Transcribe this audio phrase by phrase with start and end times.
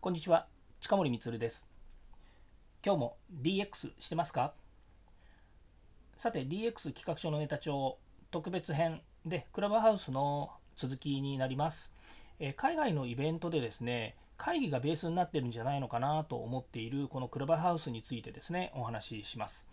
[0.00, 0.46] こんにちは、
[0.78, 1.66] 近森光です。
[2.86, 4.54] 今日も DX してますか？
[6.16, 7.98] さて、DX 企画書のネタ帳
[8.30, 11.90] 特別編で、クラブハウスの続きになります。
[12.38, 19.66] え海外のイベントでですね、会議がベースになってるんじゃないのかなと思っているこのクラブハウスについてですね、お話しします。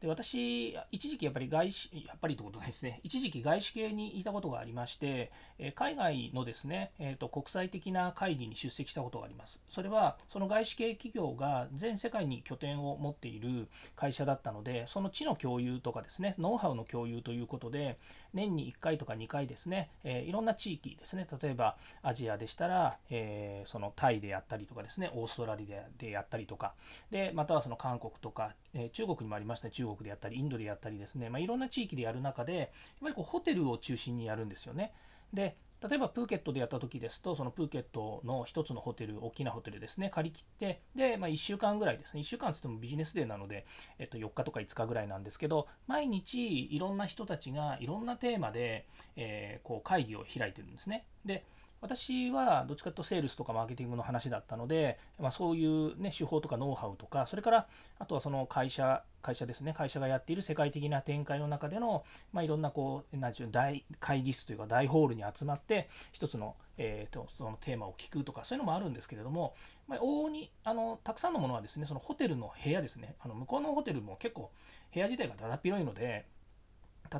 [0.00, 9.58] で私、一時期やっぱり外資、やっぱりってことですね、一時期外資系にいたことがありまして、え海外のですね、えーと、国際的な会議に出席したことがあります。
[9.70, 17.98] それは、その外資系企業が全世界に拠点を持っている会社だったので、その地の共有とかですね、ノウハウの共有ということで、
[18.34, 26.74] 年に1回とか2回ですね、えー、いろんな地域ですね、例えばアジアでしたら、えー、そのタイでやったりとかですね、オーストラリアでやったりとか、
[27.10, 32.68] でまたはその韓国とか、えー、中国にもありましたね、中国でやったり、インドでやったりですね、まあ、いろんな地域でやる中で、やっ
[33.02, 34.92] ぱりこうホテルを中心にやるんですよね。
[35.32, 43.64] で例えばプーケットでやった時ですと、そのプーケットの1つのホテル、大きなホテルですね、借り切って、で、まあ、1週間ぐらいですね、1週間つってもビジネスデーなので、
[44.00, 51.06] えっと、4日とか5日ぐらいなんですけど、毎日いろんな人たちがいろんなテーマで、えー、こう会議を開いてるんですね。
[51.24, 51.44] で
[51.80, 57.66] 私はどっちかというとセールスとかマーケティングの話だったので、まあ、そういう、ね、手法とかノウハウとか、それから
[57.98, 69.54] あとはその会社、会社ですね、会社がやっている世界的な展開の中での、まあ、いろんなこう、なんう大会議室というか大ホールに集まって、一つの,、えーと、そのテーマを聞くとか、そういうのもあるんですけれども、
[69.86, 74.50] まあ、往々にあのたくさんのものはですね、そのホテルの部屋ですね、あの向こうのホテルも結構
[74.92, 76.26] 部屋自体がだだっ広いので、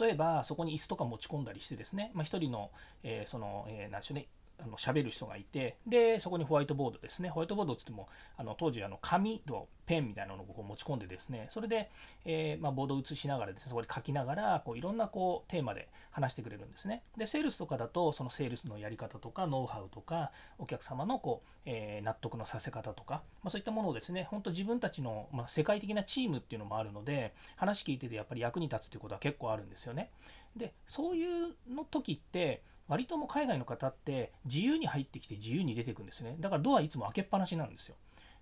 [0.00, 2.70] 例えばそこに椅子とか持ち込んだりしてですね、まあ、1人の、
[3.02, 7.28] えー、その、えー、なんでしょうね、あの喋る人がいてでそこにホワイトボードですね。
[7.28, 11.48] ホワイトボードっつってもあの当時あの紙とペンみたいなのをこう持ち込んでですね。
[11.50, 11.90] それで、
[12.24, 17.02] えー、まあ、ボードを写しながらですねそこで書きながらこういろんなこうテーマで話してくれるんですね。
[17.16, 30.10] でセールスとかだとそのセールスのやり方とかノウハウとかお客様のこう、えー、納得のさせ方とか、まあ、そういったものをですね本当自分たちの、まあ、世界的なチームっていうのもあるので話聞いててやっぱり役に立つっていうことは結構あるんですよね。
[30.56, 36.36] でそういうの時って割とも海外の方って自由に入ってきて自由に出てくんですね。
[36.40, 37.96] だからドアいつも開けっぱなしなんですよ。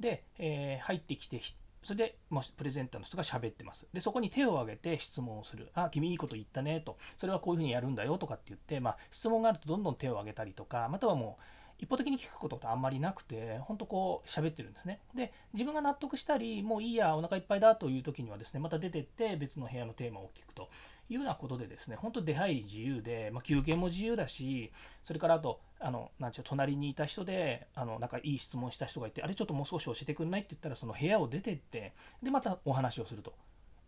[0.00, 1.40] で、えー、入ってきて、
[1.82, 3.86] それで、まあ、プレゼンターの人が喋ってます。
[3.92, 5.70] で、そこに手を挙げて質問をする。
[5.74, 6.96] あ、君いいこと言ったねと。
[7.16, 11.42] それはこういうふうにやるんだよとかって言って、まあ、質問があるとどんどん手を挙げたりとか、またはもう、
[11.78, 15.00] 一方的に聞くことってあんまりなくて、本当こう喋ってるんですね。
[15.14, 20.70] で、自分が納得したり、もういいや、お腹いっぱいだという時にはですね、また出てって別の部屋のテーマを聞くと
[21.08, 31.92] いうようなことでですね、本当出入り自由で、まあ、休憩も自由だし、それからあと、あの、なんちゅう、隣にいた人で、あの、なんかいい質問した人がいて、あれちょっともう少し教えてくんないって言ったら、その部屋を出てって、
[32.22, 33.34] で、またお話をすると。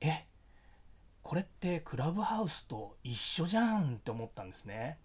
[0.00, 0.26] え
[1.22, 4.98] これってクラブハウスと一緒じゃんって思ったんですね。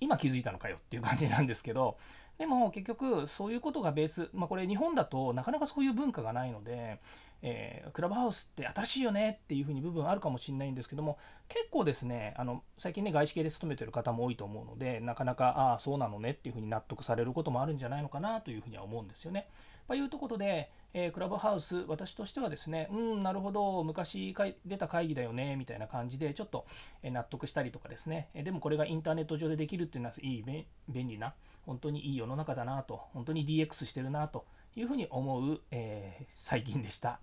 [0.00, 1.96] 今気づいたのかよっていう感じなんですけど
[2.38, 6.98] でも結局そういうことがベース、まあ、これ日本だとなかなかそういう文化がないので、
[7.42, 11.18] えー、クラブハウスって新しいよねっていうふうに部分あるかもしれないんですけども
[11.48, 19.46] 結構ですねあの最近ね外資系で勤めてる方も多いと思うのでなかなかああそうなのねっていうふうに納得されることもあるんじゃないのかなというふうには思うんですよね。
[19.90, 24.32] というところで、えー、クラブハウス、私としてはですね、うん、なるほど、昔
[24.64, 26.64] 出た会議だよね、みたいな感じで、ちょっと
[27.02, 30.44] 納得したりとかですね、でもこれがインターネット上でできるっていうのは、いい、
[30.88, 31.34] 便利な、
[31.66, 34.46] 本当にいい世の中だなと、本当に DX してるなと
[34.76, 37.18] いうふうに思う、えー、最近でした。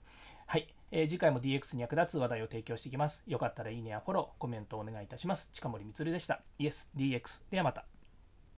[0.45, 3.23] はい、えー、次回も DX に役立つ話題を提供していきます。
[3.27, 5.47] よかったらいいねやフォロー、コメントをお願いいたします。
[5.53, 6.41] 近森光でした。
[6.59, 7.43] イエス DX。
[7.49, 7.96] ではまた。